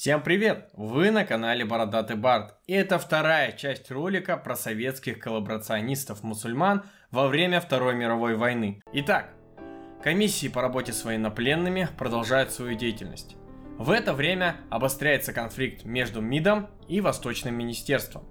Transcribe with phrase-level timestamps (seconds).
[0.00, 0.70] Всем привет!
[0.72, 2.54] Вы на канале Бородатый Бард.
[2.66, 8.80] И это вторая часть ролика про советских коллаборационистов-мусульман во время Второй мировой войны.
[8.94, 9.34] Итак,
[10.02, 13.36] комиссии по работе с военнопленными продолжают свою деятельность.
[13.76, 18.24] В это время обостряется конфликт между МИДом и Восточным министерством.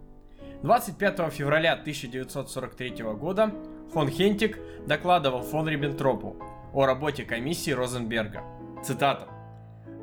[0.63, 3.53] 25 февраля 1943 года
[3.93, 4.57] фон Хентик
[4.87, 6.35] докладывал фон Риббентропу
[6.73, 8.41] о работе комиссии Розенберга.
[8.83, 9.38] Цитата.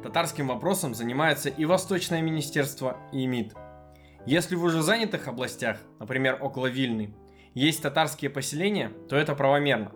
[0.03, 3.55] Татарским вопросом занимается и Восточное министерство, и МИД.
[4.27, 7.15] Если в уже занятых областях, например, около Вильны,
[7.55, 9.93] есть татарские поселения, то это правомерно.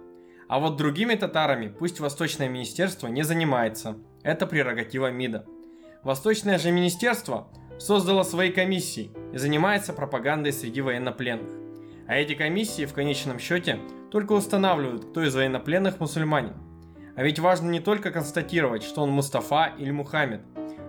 [0.49, 3.99] А вот другими татарами пусть Восточное министерство не занимается.
[4.23, 5.47] Это прерогатива МИДа.
[6.03, 7.49] Восточное же министерство
[7.79, 11.51] создало свои комиссии и занимается пропагандой среди военнопленных.
[12.09, 13.79] А эти комиссии в конечном счете
[14.11, 16.55] только устанавливают, кто из военнопленных мусульманин.
[17.17, 20.43] А ведь важно не только констатировать, что он Мустафа или Мухаммед.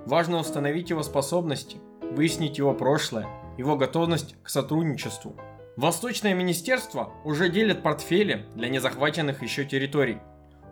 [0.06, 5.36] Важно установить его способности, выяснить его прошлое, его готовность к сотрудничеству.
[5.78, 10.20] Восточное министерство уже делит портфели для незахваченных еще территорий.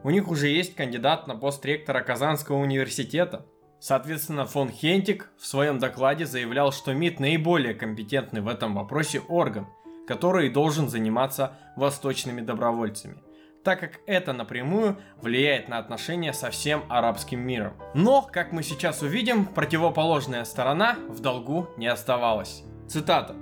[0.04, 3.46] У них уже есть кандидат на пост ректора Казанского университета.
[3.80, 9.68] Соответственно, фон Хентик в своем докладе заявлял, что МИД наиболее компетентный в этом вопросе орган,
[10.08, 13.22] который должен заниматься восточными добровольцами
[13.64, 17.74] так как это напрямую влияет на отношения со всем арабским миром.
[17.94, 22.64] Но, как мы сейчас увидим, противоположная сторона в долгу не оставалась.
[22.88, 23.36] Цитата.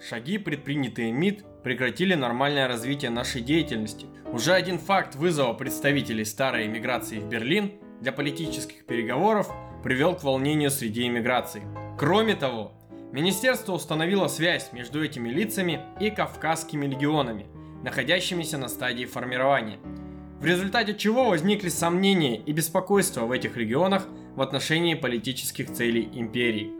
[0.00, 4.06] Шаги, предпринятые МИД, прекратили нормальное развитие нашей деятельности.
[4.30, 9.50] Уже один факт вызова представителей старой эмиграции в Берлин для политических переговоров
[9.82, 11.62] привел к волнению среди эмиграции.
[11.98, 12.72] Кроме того,
[13.12, 17.46] Министерство установило связь между этими лицами и кавказскими легионами–
[17.82, 19.78] находящимися на стадии формирования,
[20.40, 26.72] в результате чего возникли сомнения и беспокойство в этих регионах в отношении политических целей империи.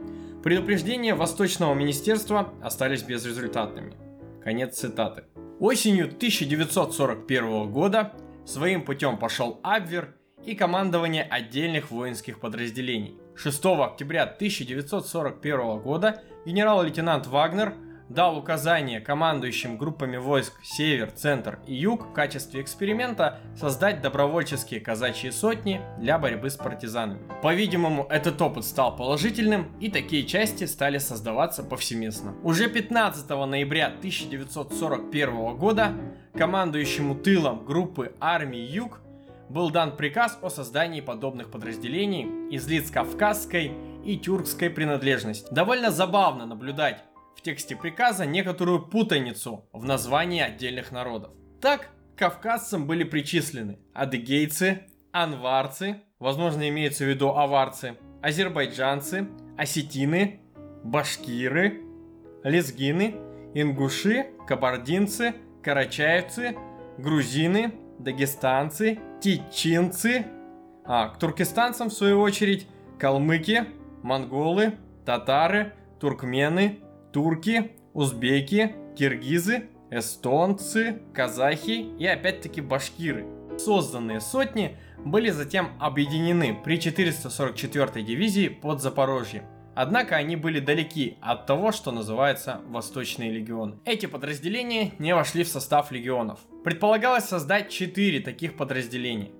[0.43, 3.93] Предупреждения Восточного министерства остались безрезультатными.
[4.43, 5.23] Конец цитаты.
[5.59, 8.13] Осенью 1941 года
[8.45, 10.15] своим путем пошел Абвер
[10.45, 13.17] и командование отдельных воинских подразделений.
[13.35, 17.73] 6 октября 1941 года генерал-лейтенант Вагнер–
[18.09, 25.29] дал указание командующим группами войск Север, Центр и Юг в качестве эксперимента создать добровольческие казачьи
[25.31, 27.19] сотни для борьбы с партизанами.
[27.41, 32.33] По-видимому, этот опыт стал положительным, и такие части стали создаваться повсеместно.
[32.43, 35.93] Уже 15 ноября 1941 года
[36.33, 39.01] командующему тылом группы армии Юг
[39.49, 43.71] был дан приказ о создании подобных подразделений из лиц кавказской
[44.03, 45.47] и тюркской принадлежности.
[45.51, 47.03] Довольно забавно наблюдать
[47.47, 51.31] тексте приказа некоторую путаницу в названии отдельных народов.
[51.61, 51.87] Так,
[52.17, 54.81] кавказцам были причислены адыгейцы,
[55.13, 60.41] анварцы, возможно имеется в виду аварцы, азербайджанцы, осетины,
[60.83, 61.83] башкиры,
[62.43, 63.15] лезгины,
[63.53, 66.57] ингуши, кабардинцы, карачаевцы,
[66.97, 70.25] грузины, дагестанцы, тичинцы,
[70.83, 72.67] а к туркестанцам в свою очередь
[72.99, 73.67] калмыки,
[74.03, 74.73] монголы,
[75.05, 75.71] татары,
[76.01, 76.81] туркмены,
[77.17, 83.25] турки, узбеки, киргизы, эстонцы, казахи и опять-таки башкиры.
[83.57, 89.45] Созданные сотни были затем объединены при 444-й дивизии под Запорожьем.
[89.73, 93.79] Однако они были далеки от того, что называется Восточные легионы.
[93.83, 96.41] Эти подразделения не вошли в состав легионов.
[96.63, 99.31] Предполагалось создать четыре таких подразделения,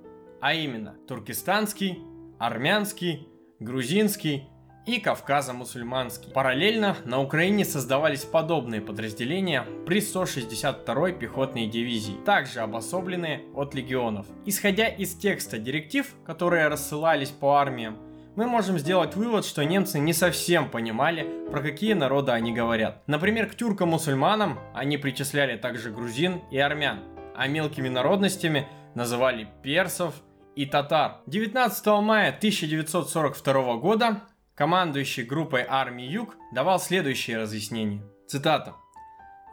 [0.42, 2.00] а именно Туркестанский,
[2.40, 3.28] Армянский,
[3.60, 4.48] Грузинский
[4.88, 6.32] и Кавказа-Мусульманский.
[6.32, 14.26] Параллельно на Украине создавались подобные подразделения при 162-й пехотной дивизии, также обособленные от легионов.
[14.46, 17.98] Исходя из текста директив, которые рассылались по армиям,
[18.38, 23.02] мы можем сделать вывод, что немцы не совсем понимали, про какие народы они говорят.
[23.08, 27.00] Например, к тюркам-мусульманам они причисляли также грузин и армян,
[27.36, 30.14] а мелкими народностями называли персов
[30.56, 31.18] и татар.
[31.26, 34.22] 19 мая 1942 года
[34.58, 38.04] командующий группой армии Юг, давал следующее разъяснение.
[38.28, 38.74] Цитата.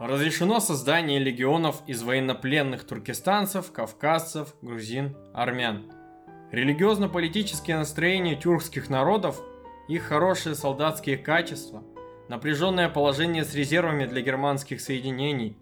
[0.01, 5.93] Разрешено создание легионов из военнопленных туркестанцев, кавказцев, грузин, армян.
[6.51, 9.41] Религиозно-политические настроения тюркских народов,
[9.89, 11.85] их хорошие солдатские качества,
[12.29, 15.59] напряженное положение с резервами для германских соединений,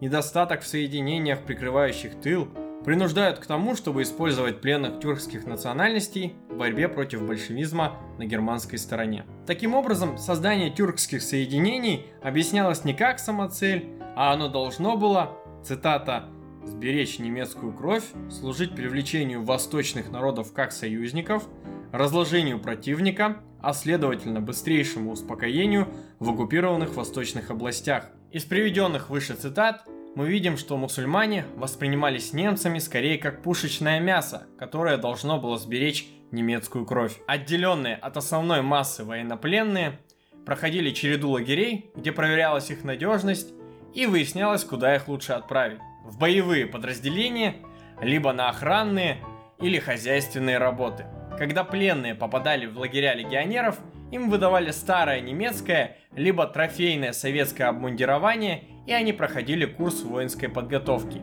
[0.00, 2.48] недостаток в соединениях, прикрывающих тыл–
[2.84, 9.24] принуждают к тому, чтобы использовать пленных тюркских национальностей в борьбе против большевизма на германской стороне.
[9.46, 16.26] Таким образом, создание тюркских соединений объяснялось не как самоцель, а оно должно было, цитата,
[16.64, 21.44] «сберечь немецкую кровь, служить привлечению восточных народов как союзников,
[21.92, 25.88] разложению противника, а следовательно быстрейшему успокоению
[26.18, 28.08] в оккупированных восточных областях.
[28.30, 34.96] Из приведенных выше цитат мы видим, что мусульмане воспринимались немцами скорее как пушечное мясо, которое
[34.96, 37.18] должно было сберечь немецкую кровь.
[37.26, 39.98] Отделенные от основной массы военнопленные
[40.46, 43.52] проходили череду лагерей, где проверялась их надежность
[43.94, 45.80] и выяснялось, куда их лучше отправить.
[46.04, 47.56] В боевые подразделения,
[48.00, 49.18] либо на охранные
[49.60, 51.06] или хозяйственные работы.
[51.38, 53.78] Когда пленные попадали в лагеря легионеров,
[54.12, 61.22] им выдавали старое немецкое, либо трофейное советское обмундирование, и они проходили курс воинской подготовки.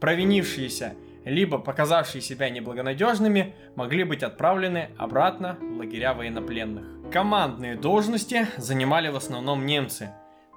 [0.00, 0.94] Провинившиеся,
[1.24, 7.10] либо показавшие себя неблагонадежными, могли быть отправлены обратно в лагеря военнопленных.
[7.12, 10.10] Командные должности занимали в основном немцы,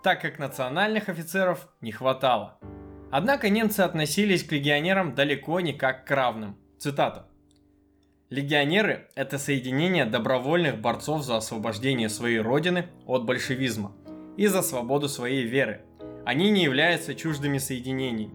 [0.04, 2.58] так как национальных офицеров не хватало.
[3.12, 6.58] Однако немцы относились к легионерам далеко не как к равным.
[6.80, 7.30] Цитата.
[8.30, 13.96] Легионеры– это соединение добровольных борцов за освобождение своей родины от большевизма
[14.36, 15.82] и за свободу своей веры.
[16.26, 18.34] Они не являются чуждыми соединениями.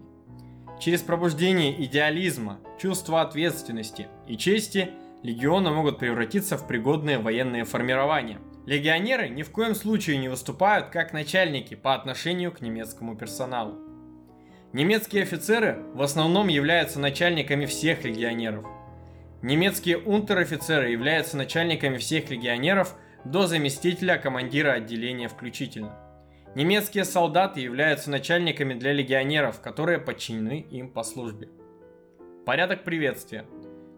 [0.79, 4.89] Через пробуждение идеализма, чувства ответственности и чести
[5.21, 8.39] легионы могут превратиться в пригодные военные формирования.
[8.65, 13.75] Легионеры ни в коем случае не выступают как начальники по отношению к немецкому персоналу.
[14.73, 18.65] Немецкие офицеры в основном являются начальниками всех легионеров–
[19.41, 22.95] Немецкие унтер-офицеры являются начальниками всех легионеров
[23.25, 25.97] до заместителя командира отделения включительно.
[26.55, 31.49] Немецкие солдаты являются начальниками для легионеров, которые подчинены им по службе.
[32.45, 33.45] Порядок приветствия.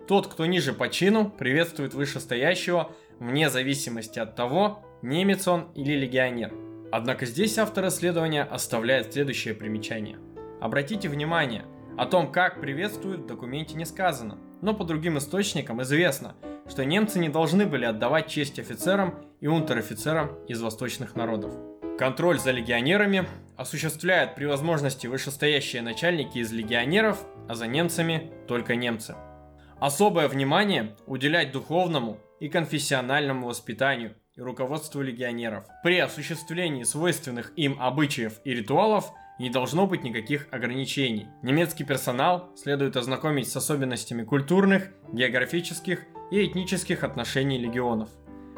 [0.07, 6.53] Тот, кто ниже по чину, приветствует вышестоящего вне зависимости от того, немец он или легионер.
[6.91, 10.19] Однако здесь автор исследования оставляет следующее примечание.
[10.61, 11.65] Обратите внимание,
[11.97, 16.35] о том, как приветствуют в документе не сказано– но по другим источникам известно,
[16.69, 21.53] что немцы не должны были отдавать честь офицерам и унтер-офицерам из восточных народов.
[21.97, 23.25] Контроль за легионерами
[23.55, 29.15] осуществляют при возможности вышестоящие начальники из легионеров, а за немцами только немцы.
[29.79, 35.65] Особое внимание уделять духовному и конфессиональному воспитанию и руководству легионеров.
[35.83, 41.27] При осуществлении свойственных им обычаев и ритуалов– не должно быть никаких ограничений.
[41.41, 48.09] Немецкий персонал следует ознакомить с особенностями культурных, географических и этнических отношений легионов.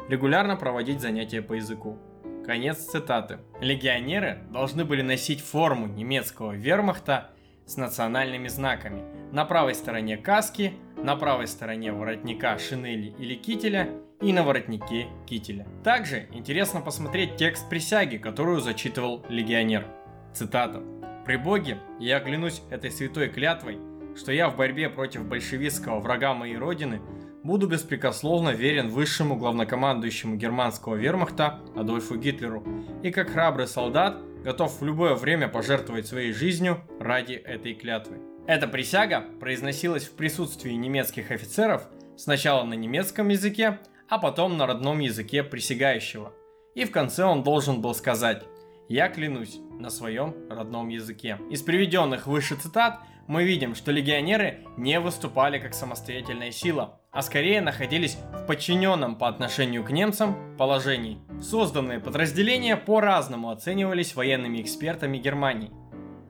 [0.08, 1.98] Регулярно проводить занятия по языку.
[2.46, 3.40] Конец цитаты.
[3.60, 7.32] Легионеры должны были носить форму немецкого вермахта
[7.66, 9.02] с национальными знаками.
[9.32, 13.90] На правой стороне каски, на правой стороне воротника шинели или кителя
[14.20, 15.66] и на воротнике кителя.
[15.82, 19.84] Также интересно посмотреть текст присяги, которую зачитывал легионер.
[20.32, 20.80] Цитата.
[21.26, 23.80] «При Боге я клянусь этой святой клятвой,
[24.16, 27.02] что я в борьбе против большевистского врага моей родины
[27.46, 32.64] буду беспрекословно верен высшему главнокомандующему германского вермахта Адольфу Гитлеру
[33.04, 38.18] и как храбрый солдат готов в любое время пожертвовать своей жизнью ради этой клятвы.
[38.48, 43.78] Эта присяга произносилась в присутствии немецких офицеров сначала на немецком языке,
[44.08, 46.32] а потом на родном языке присягающего.
[46.74, 48.42] И в конце он должен был сказать
[48.88, 51.38] «Я клянусь на своем родном языке».
[51.50, 57.62] Из приведенных выше цитат мы видим, что легионеры не выступали как самостоятельная сила, а скорее
[57.62, 61.18] находились в подчиненном по отношению к немцам положении.
[61.40, 65.72] Созданные подразделения по-разному оценивались военными экспертами Германии.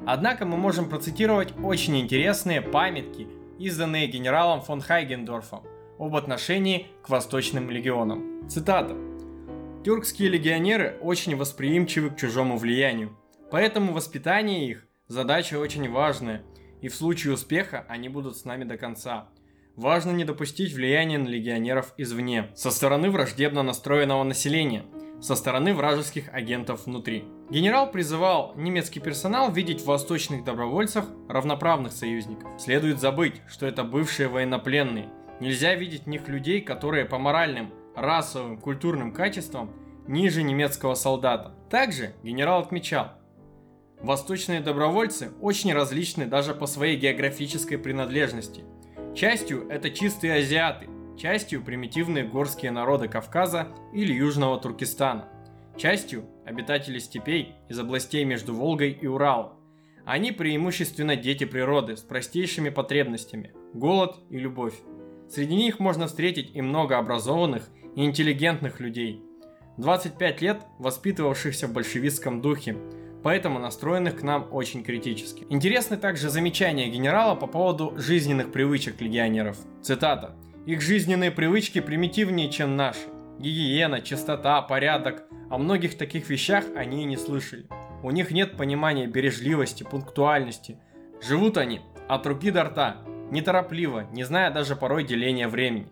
[0.06, 3.26] Однако мы можем процитировать очень интересные памятки,
[3.58, 5.64] изданные генералом фон Хайгендорфом
[5.98, 8.48] об отношении к восточным легионам.
[8.48, 8.94] Цитата.
[9.84, 13.18] Тюркские легионеры очень восприимчивы к чужому влиянию,
[13.50, 16.42] поэтому воспитание их– задача очень важная,
[16.80, 19.26] и в случае успеха они будут с нами до конца.
[19.76, 24.86] Важно не допустить влияния на легионеров извне, со стороны враждебно настроенного населения,
[25.20, 27.24] со стороны вражеских агентов внутри.
[27.50, 32.58] Генерал призывал немецкий персонал видеть в восточных добровольцах равноправных союзников.
[32.58, 35.10] Следует забыть, что это бывшие военнопленные.
[35.40, 39.74] Нельзя видеть в них людей, которые по моральным, расовым, культурным качествам
[40.08, 41.54] ниже немецкого солдата.
[41.68, 43.12] Также генерал отмечал,
[44.00, 48.64] восточные добровольцы очень различны даже по своей географической принадлежности.
[49.16, 55.30] Частью это чистые азиаты, частью примитивные горские народы Кавказа или Южного Туркестана,
[55.78, 59.54] частью обитатели степей из областей между Волгой и Уралом.
[60.04, 64.74] Они преимущественно дети природы с простейшими потребностями– голод и любовь.
[65.30, 69.22] Среди них можно встретить и много образованных и интеллигентных людей.
[69.78, 72.76] 25 лет воспитывавшихся в большевистском духе,
[73.26, 75.48] поэтому настроенных к нам очень критически.
[75.50, 79.56] Интересны также замечания генерала по поводу жизненных привычек легионеров.
[79.82, 80.36] Цитата.
[80.64, 83.00] «Их жизненные привычки примитивнее, чем наши.
[83.40, 85.24] гигиена, чистота, порядок.
[85.50, 87.66] О многих таких вещах они и не слышали.
[88.04, 90.78] У них нет понимания бережливости, пунктуальности.
[91.20, 92.98] Живут они от руки до рта,
[93.32, 95.90] неторопливо, не зная даже порой деления времени.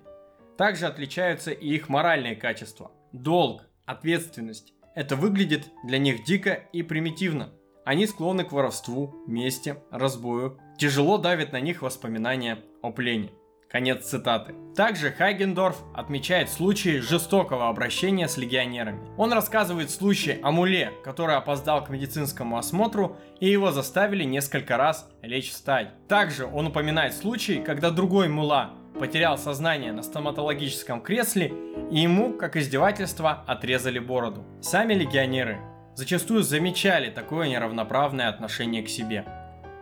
[0.57, 2.93] Также отличаются и их моральные качества.
[3.11, 4.73] Долг, ответственность.
[4.95, 7.51] Это выглядит для них дико и примитивно.
[7.85, 10.59] Они склонны к воровству, мести, разбою.
[10.79, 13.31] Тяжело давит на них воспоминания о плене.
[13.69, 14.55] Конец цитаты.
[14.77, 19.11] Также Хайгендорф отмечает случаи жестокого обращения с легионерами.
[19.19, 25.11] Он рассказывает случай о муле, который опоздал к медицинскому осмотру и его заставили несколько раз
[25.23, 25.91] лечь встать.
[26.07, 31.53] Также он упоминает случай, когда другой мула потерял сознание на стоматологическом кресле
[31.91, 34.45] и ему, как издевательство, отрезали бороду.
[34.61, 35.59] Сами легионеры
[35.95, 39.25] зачастую замечали такое неравноправное отношение к себе.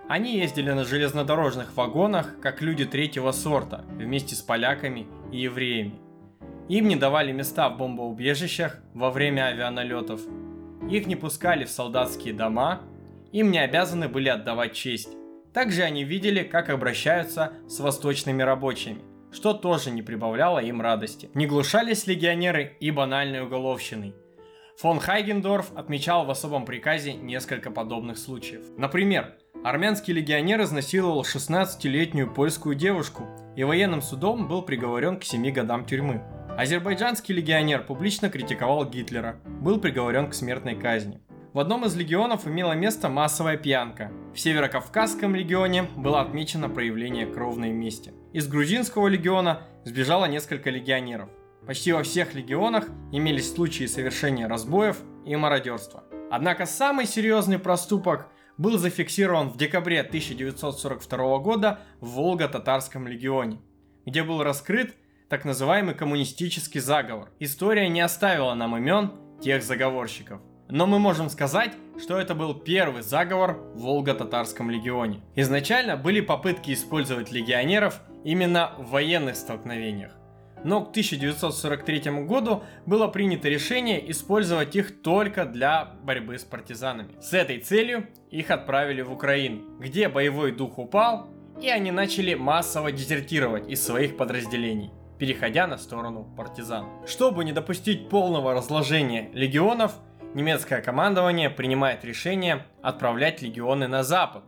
[0.08, 6.00] Они ездили на железнодорожных вагонах, как люди третьего сорта, вместе с поляками и евреями.
[6.68, 10.20] Им не давали места в бомбоубежищах во время авианалетов.
[10.90, 12.82] Их не пускали в солдатские дома,
[13.30, 15.08] им не обязаны были отдавать честь.
[15.52, 21.30] Также они видели, как обращаются с восточными рабочими, что тоже не прибавляло им радости.
[21.34, 24.14] Не глушались легионеры и банальной уголовщиной.
[24.78, 28.62] Фон Хайгендорф отмечал в особом приказе несколько подобных случаев.
[28.78, 35.84] Например, Армянский легионер изнасиловал 16-летнюю польскую девушку и военным судом был приговорен к 7 годам
[35.84, 36.22] тюрьмы.
[36.58, 41.22] Азербайджанский легионер публично критиковал Гитлера, был приговорен к смертной казни.
[41.52, 44.10] В одном из легионов имела место массовая пьянка.
[44.34, 48.12] В Северокавказском легионе было отмечено проявление кровной мести.
[48.32, 51.28] Из грузинского легиона сбежало несколько легионеров.
[51.66, 56.04] Почти во всех легионах имелись случаи совершения разбоев и мародерства.
[56.30, 58.28] Однако самый серьезный проступок–
[58.58, 63.60] был зафиксирован в декабре 1942 года в Волго-Татарском легионе,
[64.06, 64.94] где был раскрыт
[65.28, 67.30] так называемый коммунистический заговор.
[67.38, 70.40] История не оставила нам имен тех заговорщиков.
[70.74, 75.20] Но мы можем сказать, что это был первый заговор в Волго-Татарском легионе.
[75.34, 80.12] Изначально были попытки использовать легионеров именно в военных столкновениях
[80.64, 87.20] но к 1943 году было принято решение использовать их только для борьбы с партизанами.
[87.20, 91.26] С этой целью их отправили в Украину, где боевой дух упал,
[91.60, 96.84] и они начали массово дезертировать из своих подразделений переходя на сторону партизан.
[97.06, 99.92] Чтобы не допустить полного разложения легионов,
[100.34, 104.44] немецкое командование принимает решение отправлять легионы на запад.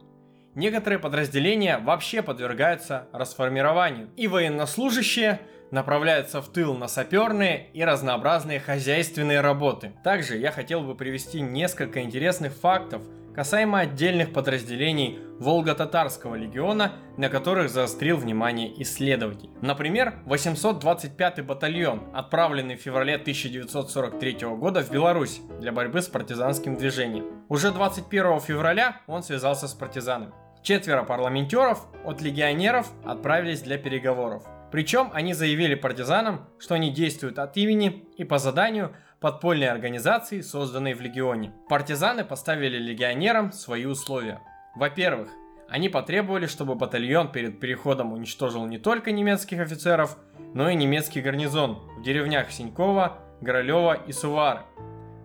[0.55, 5.41] Некоторые подразделения вообще подвергаются расформированию, и военнослужащие
[5.73, 9.93] направляются в тыл на саперные и разнообразные хозяйственные работы.
[10.05, 13.03] Также я хотел бы привести несколько интересных фактов
[13.35, 19.51] касаемо отдельных подразделений Волго-Татарского легиона, на которых заострил внимание исследователь.
[19.61, 27.45] Например, 825-й батальон, отправленный в феврале 1943 года в Беларусь для борьбы с партизанским движением.
[27.49, 30.33] Уже 21 февраля он связался с партизанами.
[30.63, 34.45] Четверо парламентеров от легионеров отправились для переговоров.
[34.73, 40.93] Причем они заявили партизанам, что они действуют от имени и по заданию подпольной организации, созданной
[40.93, 41.51] в легионе.
[41.71, 44.43] Партизаны поставили легионерам свои условия.
[44.75, 45.31] Во-первых,
[45.67, 50.19] они потребовали, чтобы батальон перед переходом уничтожил не только немецких офицеров,
[50.53, 54.61] но и немецкий гарнизон в деревнях Синькова, Горолева и Сувары.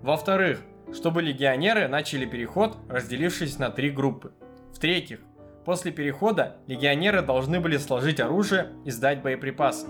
[0.02, 0.62] Во-вторых,
[0.94, 4.32] чтобы легионеры начали переход, разделившись на три группы.
[4.72, 5.20] В-третьих,
[5.66, 9.86] После перехода легионеры должны были сложить оружие и сдать боеприпасы.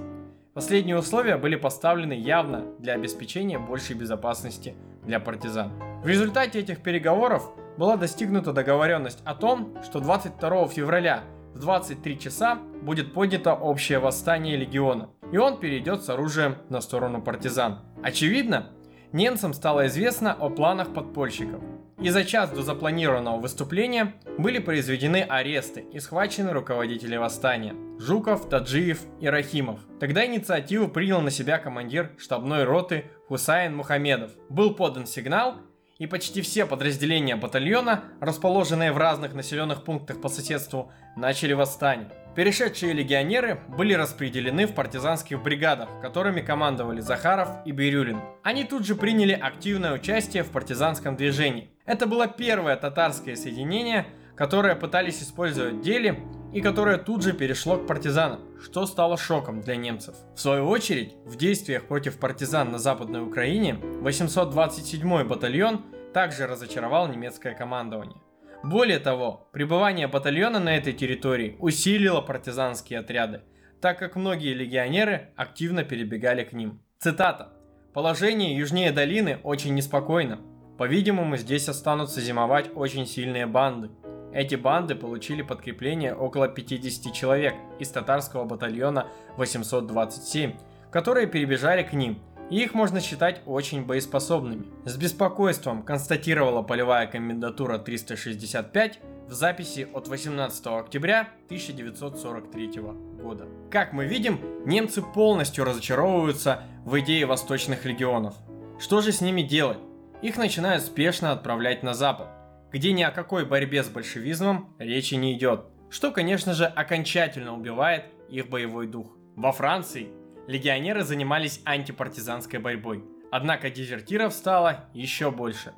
[0.54, 5.72] Последние условия были поставлены явно для обеспечения большей безопасности для партизан.
[6.04, 12.56] В результате этих переговоров была достигнута договоренность о том, что 22 февраля в 23 часа
[12.82, 17.80] будет поднято общее восстание легиона, и он перейдет с оружием на сторону партизан.
[18.02, 18.70] Очевидно,
[19.14, 21.62] немцам стало известно о планах подпольщиков,
[22.02, 29.02] и за час до запланированного выступления были произведены аресты и схвачены руководители восстания– Жуков, Таджиев
[29.20, 29.82] и Рахимов.
[30.00, 34.32] Тогда инициативу принял на себя командир штабной роты Хусайн Мухамедов.
[34.50, 35.56] Был подан сигнал,
[35.98, 42.10] и почти все подразделения батальона, расположенные в разных населенных пунктах по соседству, начали восстание.
[42.36, 48.22] Перешедшие легионеры были распределены в партизанских бригадах, которыми командовали Захаров и Бирюлин.
[48.44, 51.72] Они тут же приняли активное участие в партизанском движении.
[51.86, 54.06] Это было первое татарское соединение,
[54.36, 56.20] которое пытались использовать в деле
[56.54, 60.16] и которое тут же перешло к партизанам, что стало шоком для немцев.
[60.36, 65.84] В свою очередь, в действиях против партизан на Западной Украине 827-й батальон
[66.14, 68.18] также разочаровал немецкое командование.
[68.64, 73.42] Более того, пребывание батальона на этой территории усилило партизанские отряды,
[73.80, 76.82] так как многие легионеры активно перебегали к ним.
[77.00, 77.54] Цитата.
[77.94, 80.42] Положение южнее долины очень неспокойно.
[80.78, 83.92] По-видимому, здесь останутся зимовать очень сильные банды.
[84.34, 90.54] Эти банды получили подкрепление около 50 человек из татарского батальона 827,
[90.92, 94.66] которые перебежали к ним, и их можно считать очень боеспособными.
[94.86, 102.82] С беспокойством констатировала полевая комендатура 365 в записи от 18 октября 1943
[103.22, 103.48] года.
[103.70, 108.34] Как мы видим, немцы полностью разочаровываются в идее восточных легионов.
[108.80, 109.78] Что же с ними делать?
[110.22, 112.28] Их начинают спешно отправлять на запад,
[112.72, 118.06] где ни о какой борьбе с большевизмом речи не идет, что, конечно же, окончательно убивает
[118.30, 119.16] их боевой дух.
[119.36, 120.10] Во Франции
[120.50, 125.74] легионеры занимались антипартизанской борьбой, однако дезертиров стало еще больше.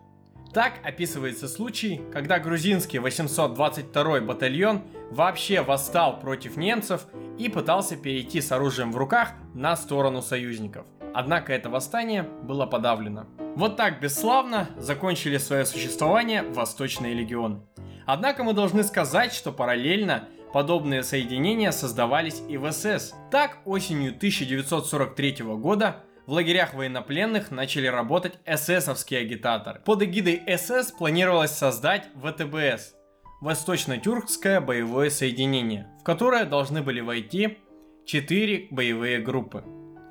[0.53, 7.05] Так описывается случай, когда грузинский 822 батальон вообще восстал против немцев
[7.37, 10.85] и пытался перейти с оружием в руках на сторону союзников.
[11.13, 13.27] Однако это восстание было подавлено.
[13.57, 17.61] Вот так бесславно закончили свое существование Восточные легионы.
[18.05, 23.13] Однако мы должны сказать, что параллельно подобные соединения создавались и в СС.
[23.31, 29.81] Так, осенью 1943 года в лагерях военнопленных начали работать эсэсовские агитаторы.
[29.81, 32.95] Под эгидой СС планировалось создать ВТБС–
[33.41, 37.57] Восточно-Тюркское боевое соединение, в которое должны были войти
[38.05, 39.63] четыре боевые группы.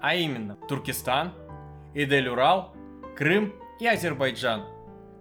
[0.03, 1.33] А именно Туркестан,
[1.95, 2.75] Идель-Урал,
[3.17, 4.65] Крым и Азербайджан,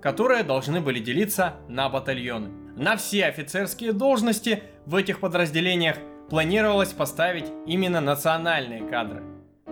[0.01, 2.49] которые должны были делиться на батальоны.
[2.75, 5.97] На все офицерские должности в этих подразделениях
[6.31, 9.21] планировалось поставить именно национальные кадры.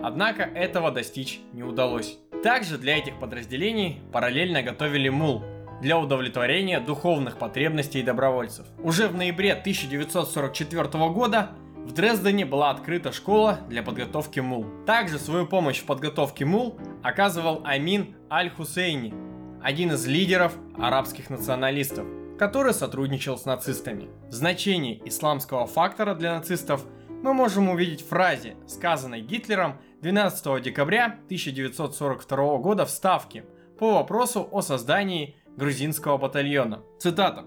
[0.00, 2.18] Однако этого достичь не удалось.
[2.44, 5.42] Также для этих подразделений параллельно готовили МУЛ
[5.82, 8.66] для удовлетворения духовных потребностей добровольцев.
[8.80, 14.66] Уже в ноябре 1944 года в Дрездене была открыта школа для подготовки МУЛ.
[14.86, 19.12] Также свою помощь в подготовке МУЛ оказывал Амин Аль-Хусейни,
[19.60, 22.06] один из лидеров арабских националистов,
[22.38, 24.08] который сотрудничал с нацистами.
[24.30, 32.58] Значение исламского фактора для нацистов мы можем увидеть в фразе, сказанной Гитлером 12 декабря 1942
[32.58, 33.44] года в Ставке
[33.78, 36.82] по вопросу о создании грузинского батальона.
[37.00, 37.44] Цитата.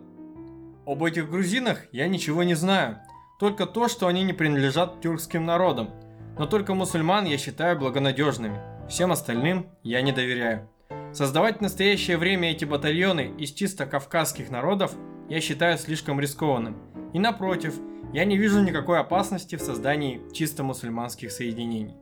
[0.86, 3.00] «Об этих грузинах я ничего не знаю,
[3.40, 5.90] только то, что они не принадлежат тюркским народам.
[6.38, 8.60] Но только мусульман я считаю благонадежными.
[8.90, 10.70] Всем остальным я не доверяю.
[11.14, 14.94] Создавать в настоящее время эти батальоны из чисто кавказских народов
[15.30, 16.78] я считаю слишком рискованным.
[17.14, 17.76] И напротив,
[18.14, 21.96] я не вижу никакой опасности в создании чисто мусульманских соединений.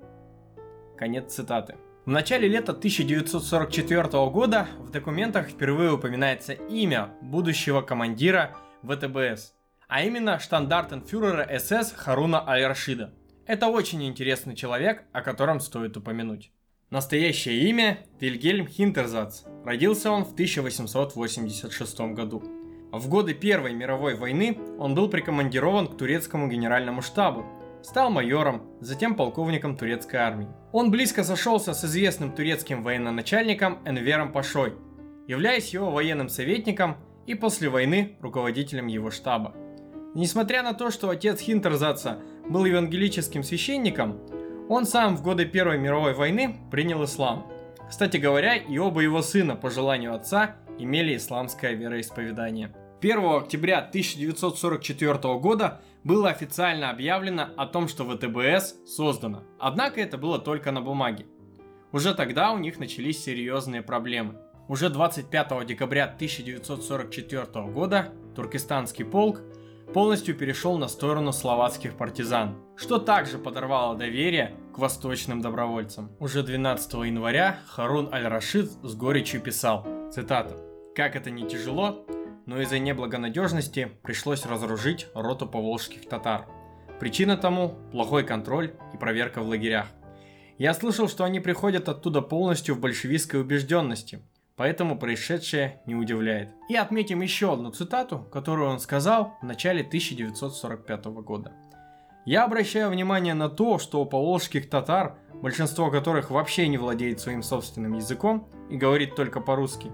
[0.98, 1.76] Конец цитаты.
[2.06, 9.54] В начале лета 1944 года в документах впервые упоминается имя будущего командира ВТБС–
[9.89, 13.12] а именно штандартенфюрера СС Харуна Аль-Рашида.
[13.48, 16.52] Это очень интересный человек, о котором стоит упомянуть.
[16.91, 19.43] Настоящее имя– Вильгельм Хинтерзац.
[19.63, 22.41] Родился он в 1886 году.
[22.91, 27.45] В годы Первой мировой войны он был прикомандирован к турецкому генеральному штабу,
[27.84, 30.47] стал майором, затем полковником турецкой армии.
[30.71, 34.73] Он близко сошелся с известным турецким военноначальником Энвером Пашой,
[35.28, 36.97] являясь его военным советником
[37.28, 39.54] и после войны руководителем его штаба.
[40.15, 42.17] Несмотря на то, что отец Хинтерзаца
[42.49, 44.19] был евангелическим священником,
[44.69, 47.45] он сам в годы Первой мировой войны принял ислам.
[47.89, 52.71] Кстати говоря, и оба его сына по желанию отца имели исламское вероисповедание.
[53.01, 59.43] 1 октября 1944 года было официально объявлено о том, что ВТБС создано.
[59.58, 61.25] Однако это было только на бумаге.
[61.91, 64.36] Уже тогда у них начались серьезные проблемы.
[64.67, 69.41] Уже 25 декабря 1944 года туркестанский полк
[69.93, 76.12] полностью перешел на сторону словацких партизан, что также подорвало доверие к восточным добровольцам.
[76.19, 80.56] Уже 12 января Харун Аль-Рашид с горечью писал, цитата,
[80.95, 82.06] «Как это не тяжело,
[82.45, 86.45] но из-за неблагонадежности пришлось разоружить роту поволжских татар.
[86.99, 89.88] Причина тому– плохой контроль и проверка в лагерях.
[90.58, 94.21] Я слышал, что они приходят оттуда полностью в большевистской убежденности,
[94.60, 96.50] поэтому происшедшее не удивляет.
[96.67, 101.54] И отметим еще одну цитату, которую он сказал в начале 1945 года.
[102.26, 107.41] Я обращаю внимание на то, что у поволжских татар, большинство которых вообще не владеет своим
[107.41, 109.93] собственным языком и говорит только по-русски,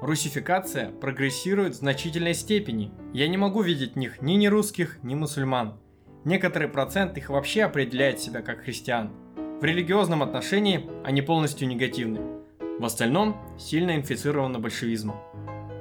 [0.00, 2.92] русификация прогрессирует в значительной степени.
[3.12, 5.78] Я не могу видеть в них ни нерусских, ни мусульман.
[6.24, 9.10] Некоторый процент их вообще определяет себя как христиан.
[9.60, 12.45] В религиозном отношении они полностью негативны.
[12.78, 15.16] В остальном сильно инфицировано большевизмом.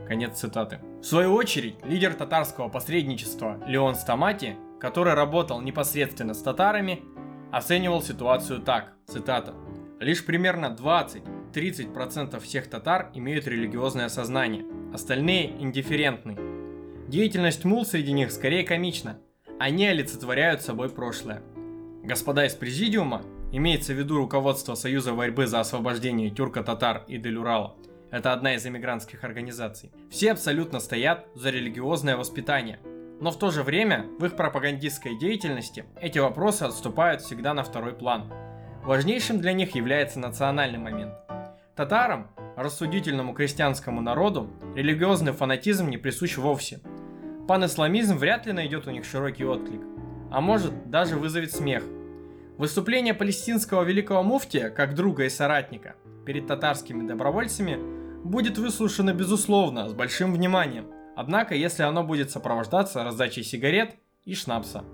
[0.08, 0.80] Конец цитаты.
[1.02, 7.04] В свою очередь, лидер татарского посредничества Леон Стамати, который работал непосредственно с татарами,
[7.52, 9.54] оценивал ситуацию так, цитата,
[10.00, 10.70] «Лишь примерно
[11.54, 16.38] 30% всех татар имеют религиозное сознание, остальные индифферентны.
[17.10, 19.20] Деятельность мул среди них скорее комична.
[19.60, 21.42] Они олицетворяют собой прошлое.
[22.04, 27.76] Господа из президиума, имеется в виду руководство Союза борьбы за освобождение тюрко-татар и Дель-Урала,
[28.12, 32.80] это одна из эмигрантских организаций, все абсолютно стоят за религиозное воспитание.
[33.20, 37.94] Но в то же время в их пропагандистской деятельности эти вопросы отступают всегда на второй
[37.94, 38.32] план.
[38.84, 41.14] Важнейшим для них является национальный момент.
[41.76, 46.80] Татарам, рассудительному крестьянскому народу, религиозный фанатизм не присущ вовсе.
[47.48, 49.82] Пан-исламизм вряд ли найдет у них широкий отклик,
[50.32, 51.84] а может даже вызовет смех.
[52.58, 57.78] Выступление палестинского великого муфтия, как друга и соратника, перед татарскими добровольцами
[58.24, 60.90] будет выслушано безусловно, с большим вниманием.
[61.18, 64.86] Однако, если оно будет сопровождаться раздачей сигарет и шнапса.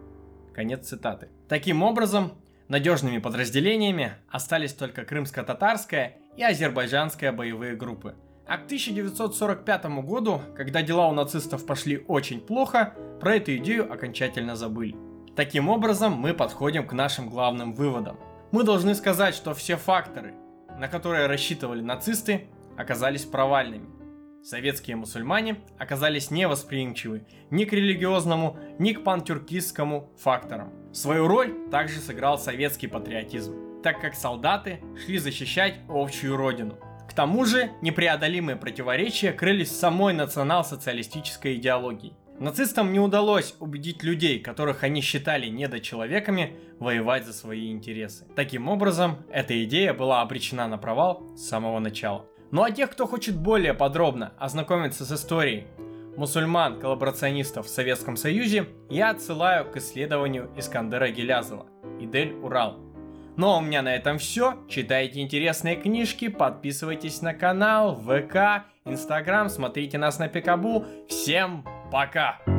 [0.56, 1.30] Конец цитаты.
[1.48, 2.34] Таким образом,
[2.68, 8.16] надежными подразделениями остались только крымско-татарская и азербайджанская боевые группы.
[8.48, 14.56] А к 1945 году, когда дела у нацистов пошли очень плохо, про эту идею окончательно
[14.56, 15.11] забыли.
[15.42, 18.20] Таким образом, мы подходим к нашим главным выводам.
[18.52, 20.36] Мы должны сказать, что все факторы,
[20.78, 22.46] на которые рассчитывали нацисты,
[22.78, 23.90] оказались провальными.
[24.44, 30.74] Советские мусульмане оказались невосприимчивы ни к религиозному, ни к пантюркистскому факторам.
[30.94, 36.78] Свою роль также сыграл советский патриотизм, так как солдаты шли защищать общую родину.
[37.10, 42.14] К тому же непреодолимые противоречия крылись самой национал-социалистической идеологии.
[42.42, 48.26] Нацистам не удалось убедить людей, которых они считали недочеловеками, воевать за свои интересы.
[48.36, 52.26] Таким образом, эта идея была обречена на провал с самого начала.
[52.50, 55.68] Ну а тех, кто хочет более подробно ознакомиться с историей
[56.18, 61.68] мусульман-коллаборационистов в Советском Союзе, я отсылаю к исследованию Искандера Гелязова
[62.00, 62.80] «Идель Урал».
[63.38, 64.58] Ну а у меня на этом все.
[64.68, 70.88] Читайте интересные книжки, подписывайтесь на канал, ВК, Инстаграм, смотрите нас на Пикабу.
[71.08, 72.51] Всем пока!